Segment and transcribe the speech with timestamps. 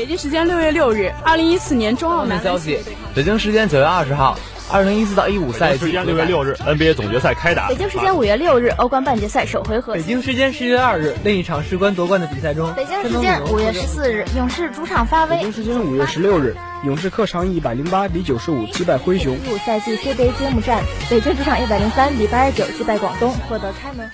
[0.00, 2.78] 北京时间六月六日，二零一四年中澳男消息，
[3.14, 4.34] 北京时间九月二十号。
[4.72, 7.68] 二零一四到一五赛季，时间六月六日，NBA 总决赛开打。
[7.68, 9.92] 北京时间五月六日，欧冠半决赛首回合。
[9.92, 12.72] 北京时间十月二日，另一场事关夺冠的比赛中。
[12.72, 15.36] 北京时间五月十四日，勇士主场发威。
[15.36, 16.56] 北京时间五月十六日，
[16.86, 19.34] 勇士客场一百零八比九十五击败灰熊。
[19.34, 24.10] 一五赛季 CBA 揭幕战，北京主场一百零三比八十九击败广东，获得开门。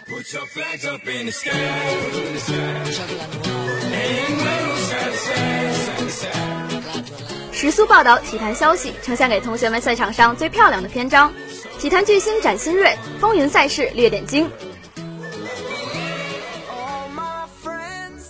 [7.52, 11.32] 时速报道体坛消息，呈现给同学们赛场上最漂亮的篇章。
[11.78, 14.50] 体坛巨星展新锐，风云赛事略点睛。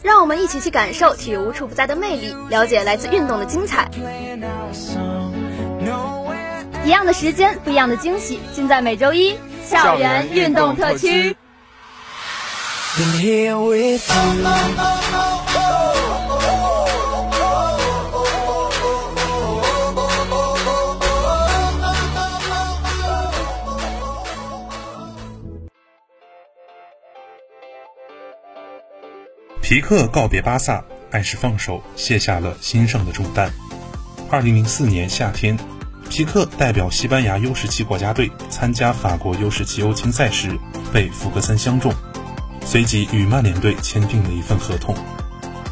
[0.03, 3.91] 让我们一起去感受体育无处不在的魅力，了解来自运动的精彩。
[6.84, 11.37] 一样的时间，不一样的惊喜，尽在每周一校园运动特区。
[29.69, 33.50] 皮克告别巴萨，暗示放手，卸下了新生的重担。
[34.31, 35.59] 二零零四年夏天，
[36.09, 40.56] 皮克代表西班牙 U17 国家队参加法国 U17 欧青赛时，
[40.92, 41.92] 被福格森相中，
[42.64, 44.94] 随即与曼联队签订了一份合同。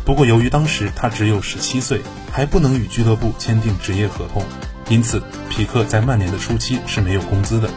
[0.05, 2.01] 不过，由于当时他只有十七岁，
[2.33, 4.43] 还不能与俱乐部签订职业合同，
[4.89, 7.71] 因此皮克在曼联的初期是没有工资的。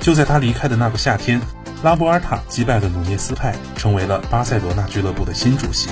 [0.00, 1.40] 就在他离开的那个夏天。
[1.82, 5.88] 拉波尔塔击败了努涅斯派，成为了巴塞罗那俱乐部的新主席。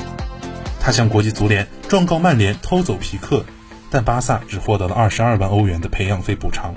[0.80, 3.44] 他向国际足联状告曼联偷走皮克，
[3.88, 6.74] 但巴萨只获得了二十二万欧元的培养费补偿。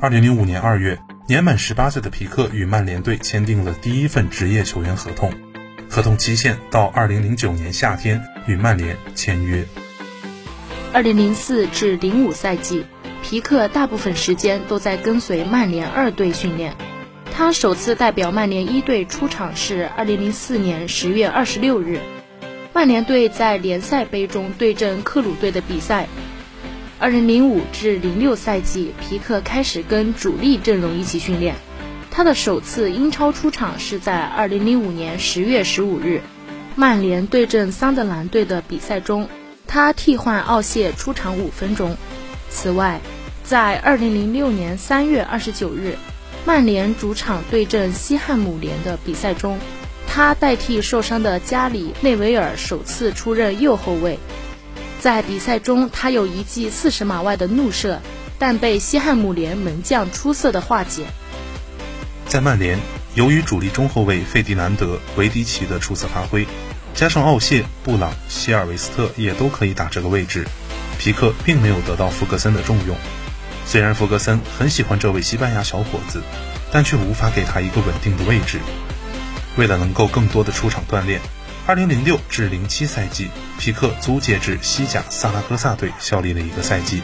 [0.00, 5.30] 二零零五年二月，年满十八岁的皮克与曼联队签订了第一份职业球员合同，
[5.90, 9.62] 合同期限到二零零九年夏天，与曼联签约。
[10.94, 12.86] 二零零四至零五赛季，
[13.22, 16.74] 皮克大部分时间都在跟随曼联二队训练。
[17.34, 21.98] 他首次代表曼联一队出场是2004年10月26日，
[22.74, 26.08] 曼联队在联赛杯中对阵克鲁队的比赛。
[27.00, 31.54] 2005至06赛季，皮克开始跟主力阵容一起训练。
[32.10, 36.20] 他的首次英超出场是在2005年10月15日，
[36.76, 39.26] 曼联对阵桑德兰队的比赛中，
[39.66, 41.96] 他替换奥谢出场五分钟。
[42.50, 43.00] 此外，
[43.42, 45.96] 在2006年3月29日。
[46.44, 49.58] 曼联主场对阵西汉姆联的比赛中，
[50.08, 54.18] 他代替受伤的加里内维尔首次出任右后卫。
[54.98, 58.00] 在比赛中，他有一记四十码外的怒射，
[58.38, 61.04] 但被西汉姆联门将出色的化解。
[62.26, 62.78] 在曼联，
[63.14, 66.46] 由于主力中后卫费迪南德、维迪奇的出色发挥，
[66.92, 70.44] 加上奥谢、布朗、希尔维斯特也都可以打这个位置，
[70.98, 72.96] 皮克并没有得到福格森的重用。
[73.64, 76.22] 虽然弗格森很喜欢这位西班牙小伙子，
[76.70, 78.58] 但却无法给他一个稳定的位置。
[79.56, 81.20] 为了能够更多的出场锻炼
[81.66, 83.28] ，2006至07赛季，
[83.58, 87.02] 皮克租借至西甲萨拉戈萨队效力了一个赛季。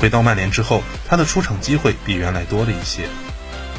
[0.00, 3.08] 回到曼联之后，他的出场机会比原来多了一些。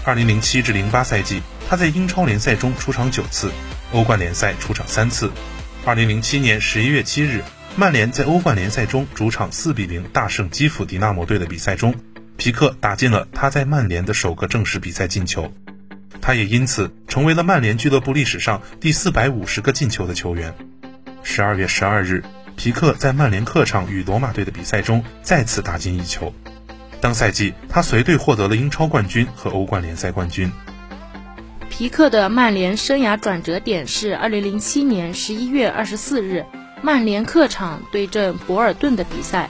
[0.06, 3.52] 2007至08赛季，他在英超联赛中出场九次，
[3.92, 5.32] 欧冠联赛出场三次。
[5.86, 7.44] 2007年11月7日。
[7.76, 11.96] 曼联在欧冠联赛中主场4比0大胜基辅迪纳摩队的比赛中，
[12.38, 15.52] 皮克打进了他在曼联的首个正式比赛进球，
[16.22, 20.54] 他也因此成为了曼联俱乐部历史上第四百五十个进球的球员。
[21.24, 22.24] 十二月十二日，
[22.56, 26.32] 皮克在曼联客场与罗马队的比赛中再次打进一球。
[27.02, 30.52] 当赛季，他随队获得了英超冠军和欧冠联赛冠军。
[31.72, 36.46] 皮克的曼联生涯转折点是二零零七年十一月二十四日。
[36.86, 39.50] 曼联客场对阵博尔顿的比赛，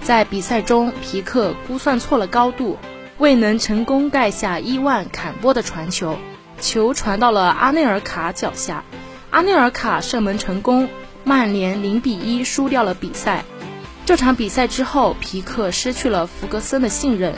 [0.00, 2.78] 在比赛中，皮克估算错了高度，
[3.18, 6.16] 未能成功盖下伊万坎波的传球，
[6.58, 8.82] 球传到了阿内尔卡脚下，
[9.28, 10.88] 阿内尔卡射门成功，
[11.22, 13.44] 曼联零比一输掉了比赛。
[14.06, 17.34] 这场比赛之后，皮克失去了弗格森的信任，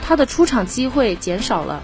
[0.00, 1.82] 他的出场机会减少了。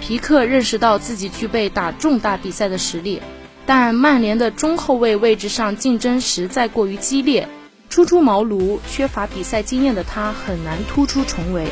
[0.00, 3.20] 皮克认识到自己具备打重大比赛的实力。
[3.66, 7.48] 但曼联的中后卫位置上竞争实在过于激烈，
[7.90, 11.66] 初出茅庐、缺乏比赛经验的他很难突出重围。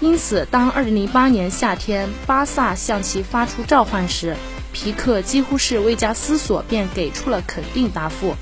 [0.00, 4.34] 因此，当2008年夏天巴萨向其发出召唤时，
[4.72, 8.34] 皮克几乎是未加思索便给出了肯定答复。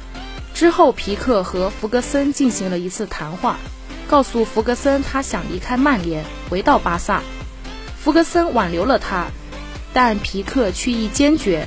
[0.54, 3.58] 之后，皮克和弗格森进行了一次谈话，
[4.06, 7.22] 告诉弗格森他想离开曼联，回到巴萨。
[7.98, 9.26] 弗格森挽留了他，
[9.92, 11.66] 但皮克去意坚决。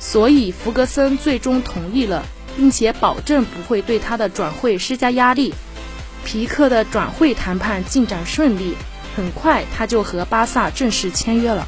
[0.00, 2.24] 所以，弗格森最终同意了，
[2.56, 5.54] 并且保证不会对他的转会施加压力。
[6.24, 8.74] 皮克的转会谈判进展顺利，
[9.16, 11.66] 很快他就和巴萨正式签约了。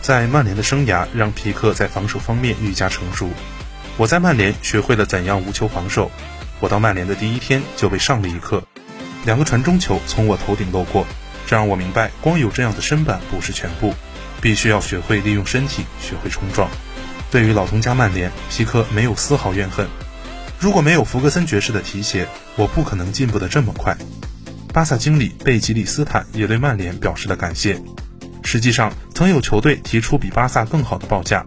[0.00, 3.28] 在曼联的生涯让皮克在防守方面愈加成熟。
[3.96, 6.10] 我在曼联学会了怎样无球防守。
[6.60, 8.62] 我到曼联的第一天就被上了一课，
[9.24, 11.06] 两个传中球从我头顶漏过，
[11.46, 13.94] 这让我明白光有这样的身板不是全部，
[14.40, 16.70] 必须要学会利用身体，学会冲撞。
[17.30, 19.86] 对于老东家曼联，皮克没有丝毫怨恨。
[20.58, 22.26] 如果没有弗格森爵士的提携，
[22.56, 23.96] 我不可能进步得这么快。
[24.72, 27.80] 巴萨经理贝吉里斯坦也对曼联表示了感谢。
[28.42, 31.44] 实际上，曾有球队提出比巴萨更好的报价，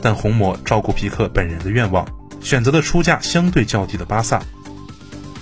[0.00, 2.06] 但红魔照顾皮克本人的愿望，
[2.40, 4.40] 选择了出价相对较低的巴萨。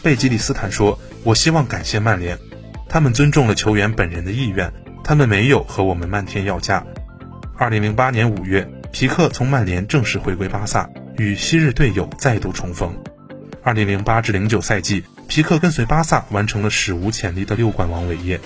[0.03, 2.39] 贝吉里斯坦说：“我希望感谢曼联，
[2.89, 4.73] 他们尊重了球员本人的意愿，
[5.05, 6.85] 他们没有和我们漫天要价。”
[7.57, 10.89] 二零零八年五月，皮克从曼联正式回归巴萨，
[11.19, 12.97] 与昔日队友再度重逢。
[13.63, 18.41] 二零零八至零九赛季，皮克跟随巴萨完成了史无前例的六冠王伟业。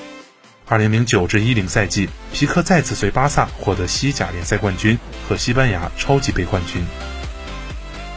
[0.66, 4.98] 二零零九至一零赛季，皮克再次随巴萨获得西甲联赛冠军
[5.28, 6.82] 和西班牙超级杯冠军。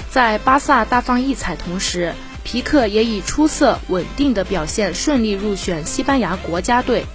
[0.09, 7.05] 在巴萨大放异彩同时，皮克也以出色稳定的表现顺利入选西班牙国家队。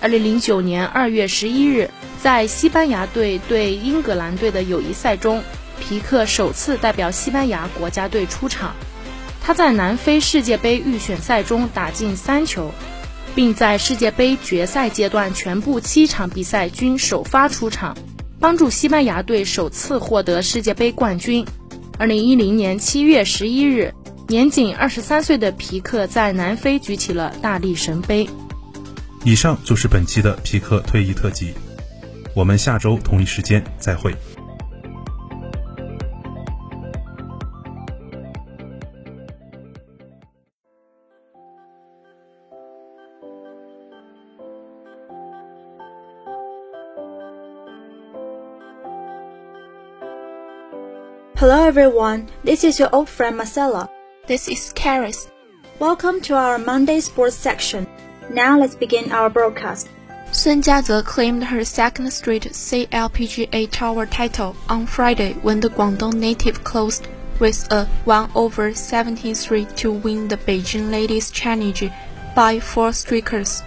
[0.00, 1.90] 二零零九年二月十一日，
[2.24, 5.42] 在西班牙队对英格兰队的友谊赛中，
[5.78, 8.74] 皮克首次代表西班牙国家队出场。
[9.42, 12.70] 他在南非世界杯预选赛中打进三球，
[13.34, 17.94] 并在世界杯决赛阶段全部七场比赛均首发出场，
[18.40, 21.44] 帮助西班牙队首次获得世界杯冠军。
[21.98, 23.92] 二零一零年七月十一日，
[24.28, 28.26] 年仅二十三岁的皮克在南非举起了大力神杯。
[29.24, 31.52] 以上就是本期的皮克退役特辑，
[32.33, 34.15] 我们下周同一时间再会。
[51.39, 53.89] Hello everyone, this is your old friend Marcella.
[54.27, 55.29] This is Karis.
[55.79, 57.87] Welcome to our Monday sports section.
[58.29, 59.87] Now let's begin our broadcast.
[60.44, 66.62] Sun Jiaze claimed her second straight CLPGA Tour title on Friday when the Guangdong native
[66.62, 67.08] closed
[67.40, 71.90] with a 1 over 73 to win the Beijing Ladies Challenge
[72.36, 73.62] by four streakers.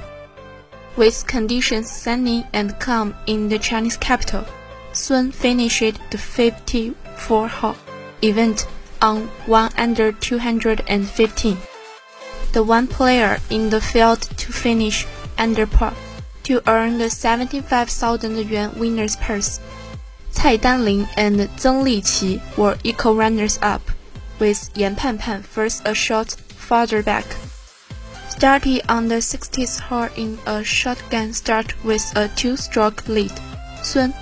[0.95, 4.45] With conditions sunny and calm in the Chinese capital,
[4.93, 7.75] Sun finished the 54 hole
[8.21, 8.67] event
[9.01, 11.57] on 1 under 215.
[12.53, 15.07] The one player in the field to finish
[15.39, 15.95] under par
[16.47, 19.59] to earn the 75,000 yuan winner's purse.
[20.33, 23.81] Cai Danling and Zheng Liqi were equal runners-up,
[24.39, 27.25] with Yan Panpan first a shot farther back.
[28.29, 33.33] Starting on the 60th hole in a shotgun start with a two-stroke lead,
[33.83, 34.13] Sun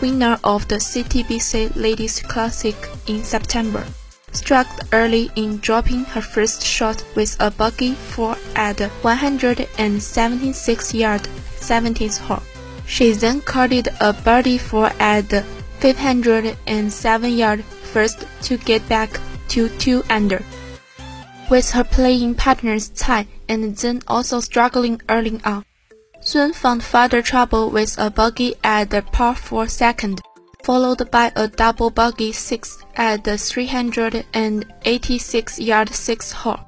[0.00, 2.76] winner of the CTBC Ladies Classic
[3.08, 3.84] in September,
[4.30, 11.28] struck early in dropping her first shot with a bogey for at 176 yard
[11.60, 12.42] 17th hole.
[12.86, 15.30] She then carded a birdie four at
[15.80, 19.18] 507 yard first to get back
[19.48, 20.42] to 2 under.
[21.50, 25.64] With her playing partners Tsai and then also struggling early on.
[26.20, 30.20] Sun found further trouble with a bogey at the par 4 second,
[30.64, 36.60] followed by a double bogey 6 at the 386 yard 6 hole.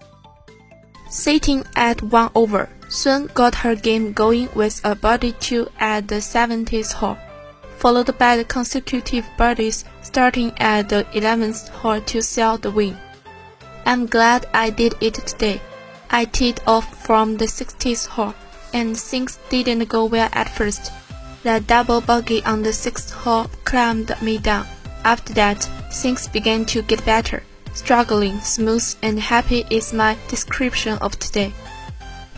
[1.10, 6.16] Sitting at 1 over, Sun got her game going with a birdie 2 at the
[6.16, 7.18] 70th hole,
[7.76, 12.96] followed by the consecutive birdies starting at the 11th hole to seal the win.
[13.84, 15.60] I'm glad I did it today.
[16.10, 18.34] I teed off from the 60th hole
[18.72, 20.90] and things didn't go well at first.
[21.42, 24.66] That double bogey on the sixth hole calmed me down.
[25.04, 27.42] After that, things began to get better.
[27.74, 31.52] Struggling, smooth, and happy is my description of today.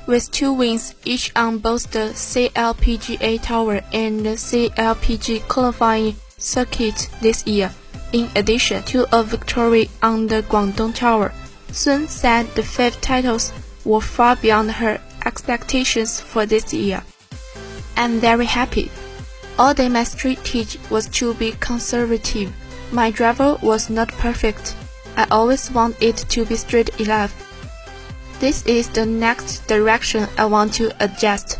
[0.07, 7.47] With two wins each on both the CLPGA Tour and the CLPG qualifying circuit this
[7.47, 7.71] year,
[8.12, 11.33] in addition to a victory on the Guangdong Tower,
[11.71, 13.52] Sun said the five titles
[13.85, 17.02] were far beyond her expectations for this year.
[17.97, 18.90] I'm very happy.
[19.59, 22.52] All day my strategy was to be conservative.
[22.90, 24.75] My driver was not perfect.
[25.16, 27.50] I always want it to be straight enough.
[28.40, 31.59] This is the next direction I want to adjust.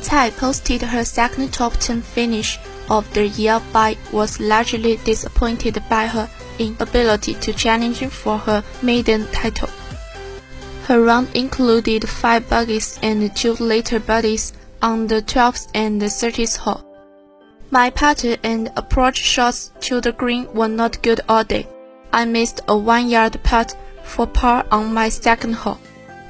[0.00, 2.58] Tsai posted her second top 10 finish
[2.88, 6.26] of the year but was largely disappointed by her
[6.58, 9.68] inability to challenge for her maiden title.
[10.86, 16.82] Her round included five bogeys and two later birdies on the 12th and 30th hole.
[17.70, 21.68] My putter and approach shots to the green were not good all day.
[22.10, 23.76] I missed a one-yard putt
[24.08, 25.78] for par on my second hole,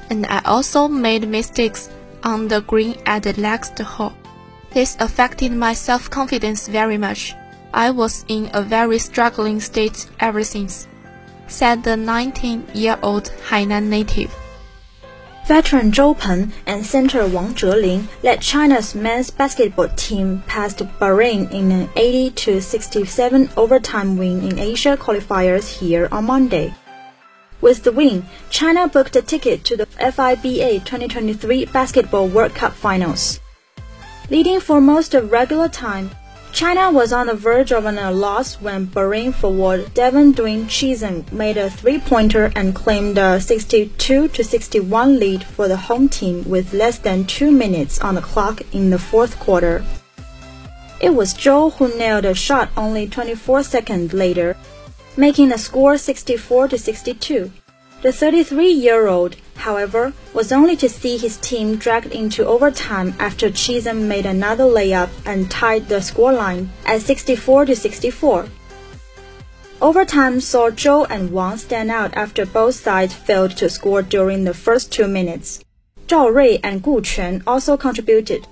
[0.09, 1.89] and I also made mistakes
[2.23, 4.13] on the green at the next hole.
[4.71, 7.33] This affected my self-confidence very much.
[7.73, 10.87] I was in a very struggling state ever since,
[11.47, 14.35] said the 19-year-old Hainan native.
[15.49, 21.71] Veteran Zhou Peng and center Wang Zheling led China's men's basketball team past Bahrain in
[21.71, 26.71] an 80 67 overtime win in Asia qualifiers here on Monday.
[27.61, 33.39] With the win, China booked a ticket to the FIBA 2023 Basketball World Cup Finals.
[34.29, 36.11] Leading for most of regular time,
[36.51, 41.25] China was on the verge of a uh, loss when Bahrain forward Devon Dwayne Chisholm
[41.31, 47.25] made a three-pointer and claimed a 62-61 lead for the home team with less than
[47.25, 49.83] two minutes on the clock in the fourth quarter.
[50.99, 54.57] It was Zhou who nailed a shot only 24 seconds later,
[55.19, 57.51] making the score 64 to 62.
[58.01, 64.25] The 33-year-old, however, was only to see his team dragged into overtime after Chisholm made
[64.25, 68.47] another layup and tied the scoreline at 64 to 64.
[69.81, 74.53] Overtime saw Zhou and Wang stand out after both sides failed to score during the
[74.53, 75.59] first two minutes.
[76.07, 78.47] Zhao Rui and Gu Quan also contributed.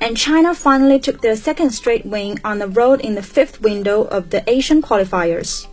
[0.00, 4.04] And China finally took their second straight win on the road in the fifth window
[4.04, 5.66] of the Asian qualifiers.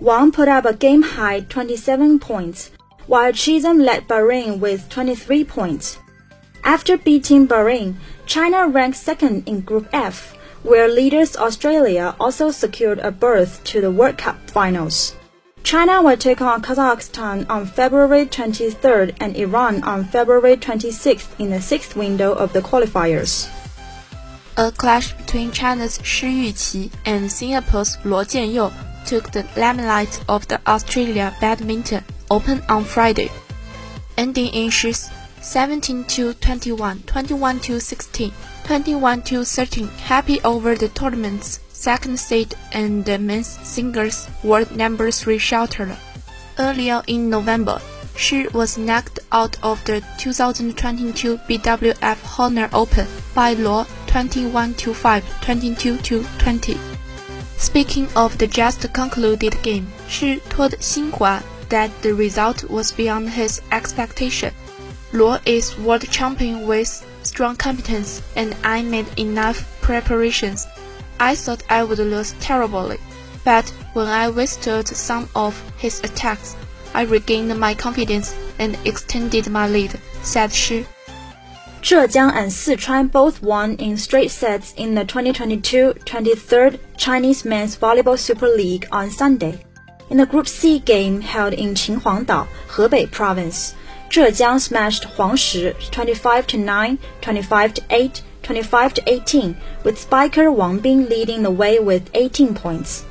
[0.00, 2.70] Wang put up a game high 27 points,
[3.06, 5.98] while Chisholm led Bahrain with 23 points.
[6.64, 13.10] After beating Bahrain, China ranked second in Group F, where leaders Australia also secured a
[13.10, 15.14] berth to the World Cup finals.
[15.64, 21.60] China will take on Kazakhstan on February 23rd and Iran on February 26th in the
[21.60, 23.50] sixth window of the qualifiers.
[24.56, 28.72] A clash between China's Shi Yuqi and Singapore's Luo Jianyou
[29.10, 33.28] took the limelight of the Australia Badminton Open on Friday,
[34.16, 36.04] ending in Shi's 17
[36.40, 44.28] 21, 21 16, 21 13, happy over the tournament's second seed and the men's singles
[44.44, 45.96] world number 3 shelter.
[46.56, 47.80] Earlier in November,
[48.14, 55.96] Shi was knocked out of the 2022 BWF Honor Open by Luo 21 5, 22
[56.38, 56.99] 20.
[57.60, 63.60] Speaking of the just concluded game, Shi told Xinhua that the result was beyond his
[63.70, 64.54] expectation.
[65.12, 70.66] Luo is world champion with strong competence and I made enough preparations.
[71.20, 72.96] I thought I would lose terribly,
[73.44, 76.56] but when I withstood some of his attacks,
[76.94, 80.86] I regained my confidence and extended my lead, said Shi.
[81.82, 88.48] Zhejiang and Sichuan both won in straight sets in the 2022-23 Chinese Men's Volleyball Super
[88.48, 89.64] League on Sunday.
[90.10, 93.74] In the Group C game held in Qinhuangdao, Hebei Province,
[94.10, 100.80] Zhejiang smashed Huangshi 25 to 9, 25 to 8, 25 to 18, with spiker Wang
[100.80, 103.06] Bing leading the way with 18 points.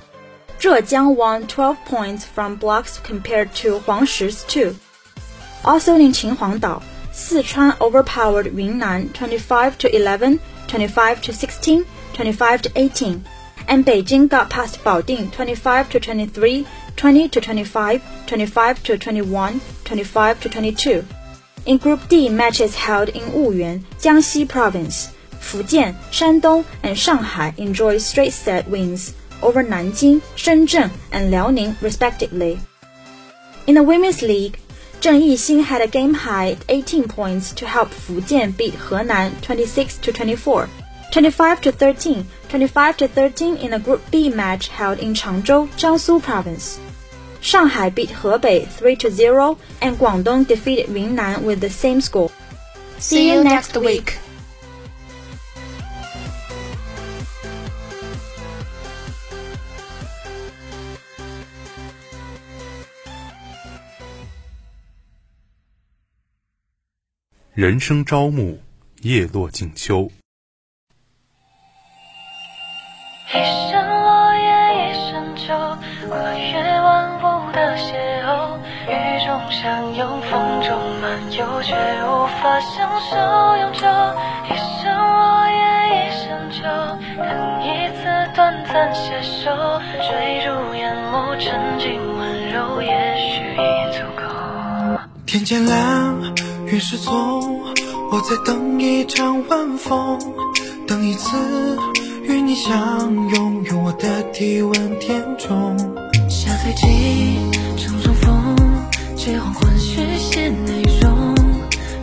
[0.59, 4.75] Zhejiang won 12 points from blocks compared to Huangshi's 2.
[5.65, 6.83] Also in Qinhuangdao,
[7.19, 13.25] Sichuan overpowered Yunnan 25 to 11, 25 to 16, 25 to 18,
[13.67, 20.41] and Beijing got past Baoding 25 to 23, 20 to 25, 25 to 21, 25
[20.41, 21.05] to 22.
[21.65, 28.33] In Group D, matches held in Wuyuan, Jiangxi Province, Fujian, Shandong, and Shanghai enjoyed straight
[28.33, 32.59] set wins over Nanjing, Shenzhen, and Liaoning respectively.
[33.67, 34.57] In the Women's League,
[35.01, 40.11] Zheng Yixin had a game high 18 points to help Fujian beat Henan 26 to
[40.11, 40.67] 24,
[41.13, 46.21] 25 to 13, 25 to 13 in a Group B match held in Changzhou, Jiangsu
[46.21, 46.81] Province.
[47.39, 52.29] Shanghai beat Hebei 3 to 0, and Guangdong defeated Yunnan with the same score.
[52.97, 54.19] See you next week.
[67.59, 68.57] 人生朝暮，
[69.01, 70.09] 叶落静秋。
[73.27, 73.33] 一
[73.69, 74.47] 声落叶，
[74.79, 75.53] 一声秋，
[76.07, 78.55] 跨越万物的邂逅，
[78.87, 83.17] 雨中相拥，风中漫游，却无法相守
[83.57, 83.85] 永久。
[84.45, 85.59] 一声落叶，
[85.91, 86.63] 一声秋，
[87.17, 87.27] 等
[87.65, 88.07] 一次。
[88.37, 89.51] 短暂携手，
[90.07, 92.87] 坠入眼眸，沉浸温柔，也
[93.17, 94.23] 许已足够。
[95.25, 96.28] 天渐亮，
[96.71, 97.59] 云是从，
[98.11, 100.19] 我在等一场晚风，
[100.85, 101.35] 等一次
[102.21, 105.75] 与你相拥，用我的体温填充。
[106.29, 107.39] 下飞机，
[107.75, 108.55] 乘上风，
[109.15, 111.33] 借黄昏续写内容，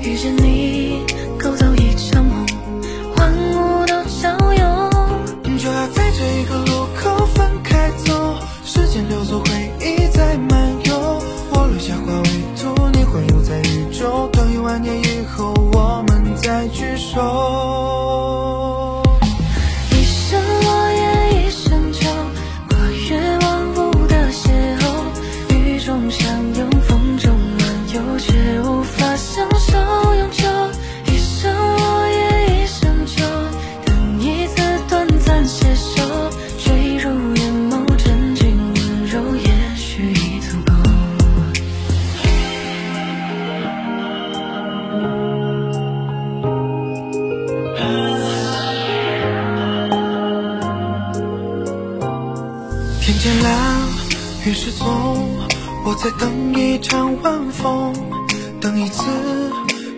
[0.02, 1.04] 遇见你，
[1.38, 2.44] 构造一场梦，
[3.16, 4.90] 万物都相拥。
[5.60, 11.22] 就要在这个路口分开走，时间流走，回忆在漫游。
[11.52, 14.28] 我留下花为土，你环游在宇宙。
[14.66, 18.65] 万年以后，我们再聚首。
[56.06, 57.92] 再等一场晚风，
[58.60, 59.02] 等一次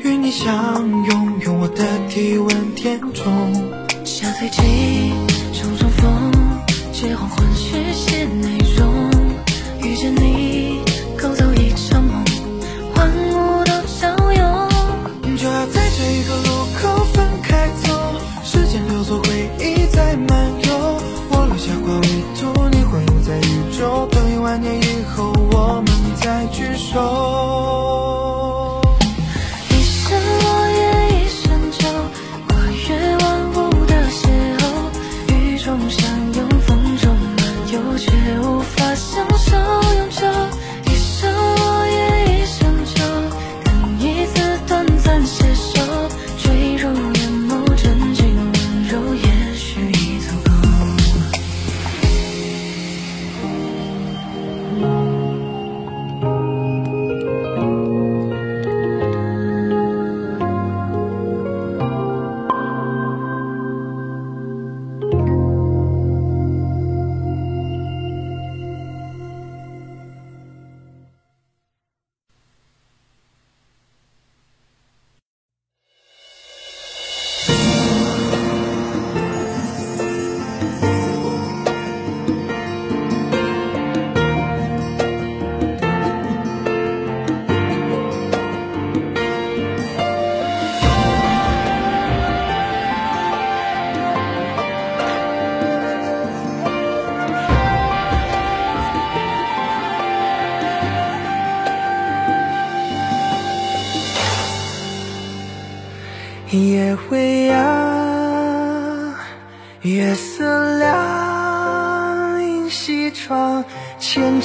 [0.03, 3.55] 与你相拥，用我的体温填充。
[4.07, 4.62] 下飞机，
[5.53, 6.33] 乘上风，
[6.95, 9.11] 借黄昏续写内容，
[9.83, 10.48] 遇见你，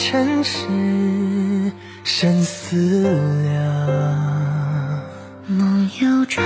[0.06, 0.60] 尘世
[2.04, 3.02] 深思
[3.46, 3.54] 量。
[5.48, 6.44] 梦悠长，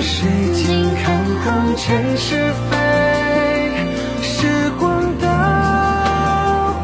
[0.00, 2.76] 谁尽看红尘是非，
[4.22, 5.26] 时光倒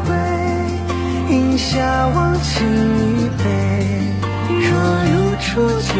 [0.05, 0.13] 回，
[1.33, 2.67] 饮下忘情
[3.19, 3.43] 一杯。
[4.49, 4.67] 若
[5.11, 5.45] 如初
[5.81, 5.93] 见，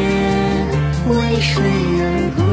[1.10, 1.54] 为谁
[2.02, 2.04] 而
[2.36, 2.45] 归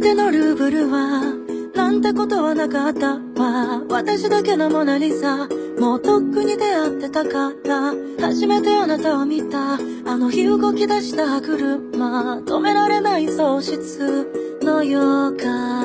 [0.00, 1.22] てのルーブルは
[1.74, 3.14] なんてことはなかった。
[3.14, 5.48] わ私だけのモナリザ。
[5.78, 7.94] もうとっくに出会ってたから。
[8.20, 9.74] 初めてあなたを見た。
[9.74, 9.78] あ
[10.16, 12.38] の日動き出した車。
[12.40, 15.00] 止められない喪失の予
[15.36, 15.77] 感。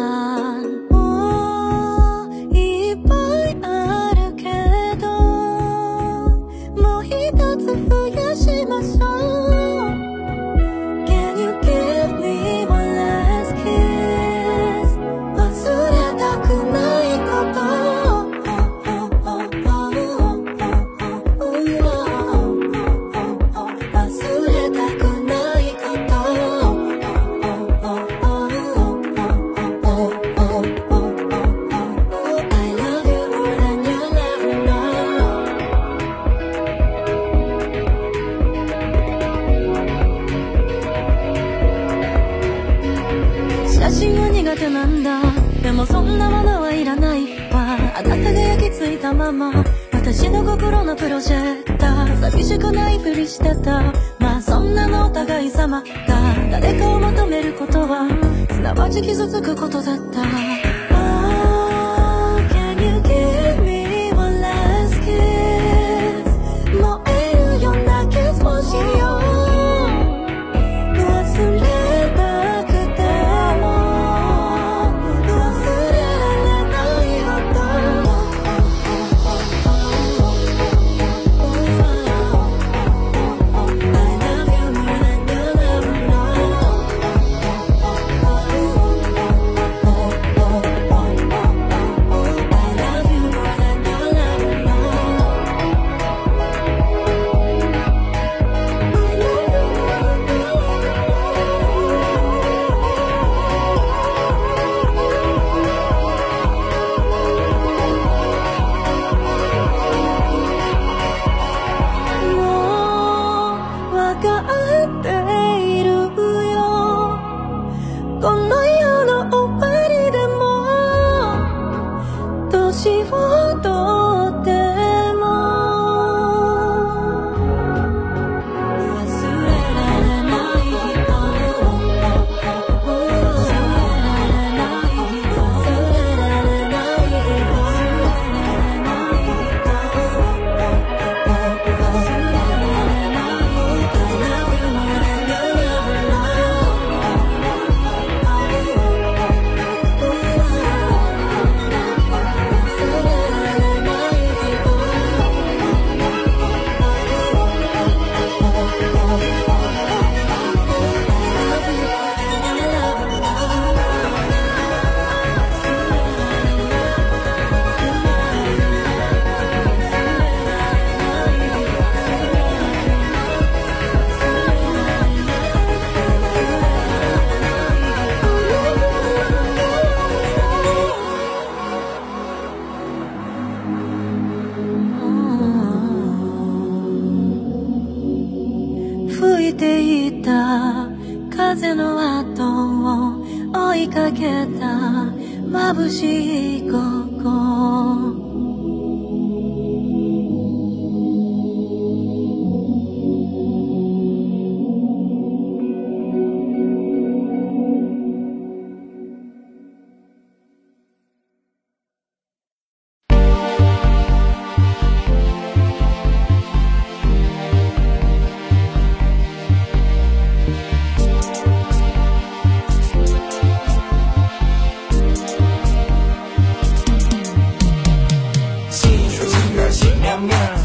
[122.74, 123.93] 希望多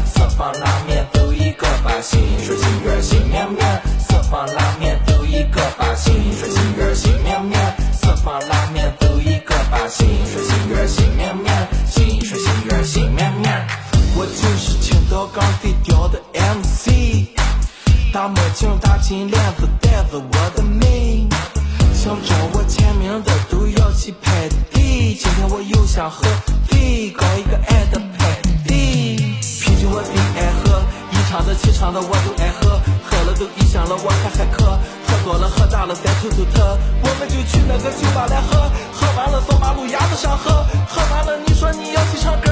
[0.05, 3.81] 四方拉面都一个把心，说心肝心绵绵。
[3.99, 7.59] 四方拉面都一个把心，说心肝心绵绵。
[7.93, 11.67] 四方拉面都一个把心，说心肝心绵绵。
[11.89, 13.67] 心说心肝心绵绵，
[14.15, 17.27] 我就是青岛港地调的 MC，
[18.13, 21.27] 大墨镜、大金链子、带着，我的妹，
[21.93, 25.15] 想找我签名的都要去排队。
[25.15, 26.25] 今天我又想喝。
[31.93, 32.79] 的、我都爱喝。
[33.09, 34.77] 喝了都一箱了，我还还渴。
[35.07, 36.77] 喝多了，喝大了再吐吐特。
[37.01, 40.65] 我们就去那个酒吧来喝，喝完了扫马路牙子上喝。
[40.87, 42.48] 喝完了你说你要去唱歌，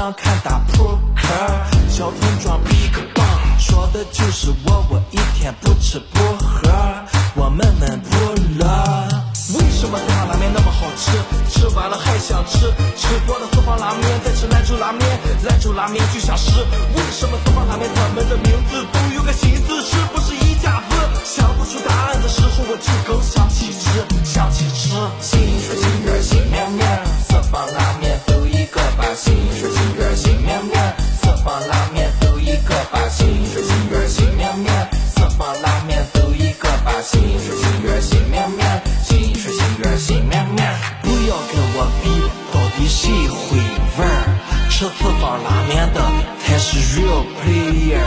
[0.00, 1.28] 想看打扑克，
[1.90, 6.72] 小村庄 Big Bang，说的就是我，我一天不吃不喝，
[7.34, 8.16] 我闷闷不
[8.58, 8.64] 乐。
[9.52, 11.12] 为什么四方拉面那么好吃？
[11.50, 12.60] 吃完了还想吃，
[12.96, 15.04] 吃多了四方拉面，再吃兰州拉面，
[15.44, 16.48] 兰州拉面就想吃。
[16.96, 18.86] 为什么四方拉面他们的名字
[42.80, 43.58] 到底谁会
[43.98, 44.70] 玩儿？
[44.70, 46.00] 吃四方拉面的
[46.40, 48.00] 才是 real player。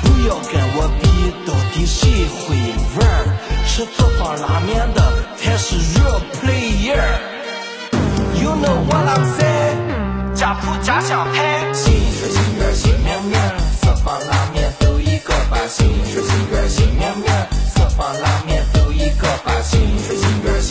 [0.00, 1.04] 不要跟我比，
[1.46, 2.56] 到底谁会
[2.96, 3.36] 玩儿？
[3.66, 7.04] 吃四方拉面的才是 real player。
[8.40, 10.32] You know what I'm saying？
[10.34, 13.38] 家谱家乡牌，新水新月新面面，
[13.78, 15.58] 四方拉面都一个吧。
[15.68, 19.52] 新水新月新面面，四方拉面都一个吧。
[19.62, 20.61] 新水新月